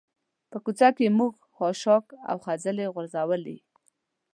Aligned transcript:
په 0.51 0.57
کوڅه 0.65 0.89
کې 0.97 1.15
موږ 1.19 1.33
خاشاک 1.55 2.05
او 2.29 2.37
خځلې 2.43 2.85
غورځولي. 2.93 3.57